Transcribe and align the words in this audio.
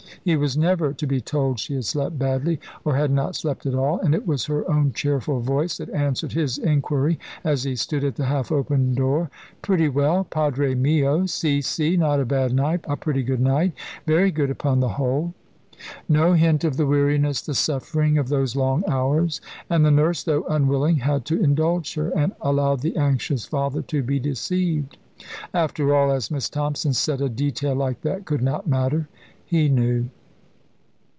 He 0.23 0.35
was 0.35 0.55
never 0.55 0.93
to 0.93 1.07
be 1.07 1.19
told 1.19 1.59
she 1.59 1.73
had 1.73 1.83
slept 1.85 2.19
badly 2.19 2.59
or 2.85 2.95
had 2.95 3.09
not 3.09 3.35
slept 3.35 3.65
at 3.65 3.73
all 3.73 3.99
and 4.01 4.13
it 4.13 4.27
was 4.27 4.45
her 4.45 4.69
own 4.69 4.93
cheerful 4.93 5.39
voice 5.39 5.77
that 5.77 5.89
answered 5.89 6.33
his 6.33 6.59
inquiry 6.59 7.17
as 7.43 7.63
he 7.63 7.75
stood 7.75 8.03
at 8.03 8.17
the 8.17 8.25
half 8.25 8.51
open 8.51 8.93
door: 8.93 9.31
"Pretty 9.63 9.89
well, 9.89 10.23
Padre 10.25 10.75
mio, 10.75 11.25
si, 11.25 11.59
si; 11.59 11.97
not 11.97 12.19
a 12.19 12.25
bad 12.25 12.53
night 12.53 12.81
a 12.87 12.95
pretty 12.95 13.23
good 13.23 13.39
night 13.41 13.73
very 14.05 14.29
good, 14.29 14.51
upon 14.51 14.79
the 14.79 14.89
whole." 14.89 15.33
No 16.07 16.33
hint 16.33 16.63
of 16.63 16.77
the 16.77 16.85
weariness, 16.85 17.41
the 17.41 17.55
suffering, 17.55 18.19
of 18.19 18.29
those 18.29 18.55
long 18.55 18.83
hours 18.87 19.41
and 19.71 19.83
the 19.83 19.89
nurse, 19.89 20.21
though 20.23 20.45
unwilling, 20.47 20.97
had 20.97 21.25
to 21.25 21.41
indulge 21.41 21.95
her, 21.95 22.11
and 22.15 22.33
allow 22.41 22.75
the 22.75 22.95
anxious 22.95 23.45
father 23.45 23.81
to 23.83 24.03
be 24.03 24.19
deceived. 24.19 24.97
After 25.51 25.95
all, 25.95 26.11
as 26.11 26.29
Miss 26.29 26.47
Thompson 26.47 26.93
said, 26.93 27.21
a 27.21 27.27
detail 27.29 27.73
like 27.73 28.01
that 28.01 28.25
could 28.25 28.43
not 28.43 28.67
matter. 28.67 29.07
He 29.43 29.67
knew. 29.67 30.07